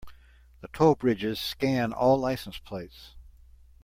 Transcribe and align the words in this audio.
The 0.61 0.67
toll 0.69 0.95
bridges 0.95 1.39
scan 1.39 1.93
all 1.93 2.17
license 2.17 2.57
plates. 2.57 3.13